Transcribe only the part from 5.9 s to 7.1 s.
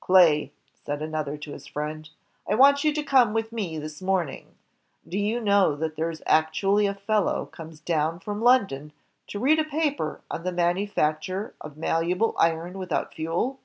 there is actually a